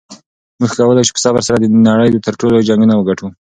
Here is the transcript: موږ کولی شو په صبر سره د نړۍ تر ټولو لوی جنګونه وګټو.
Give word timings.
موږ 0.59 0.71
کولی 0.77 1.03
شو 1.07 1.15
په 1.15 1.21
صبر 1.25 1.41
سره 1.47 1.57
د 1.59 1.65
نړۍ 1.89 2.09
تر 2.25 2.33
ټولو 2.39 2.53
لوی 2.53 2.67
جنګونه 2.69 2.93
وګټو. 2.95 3.27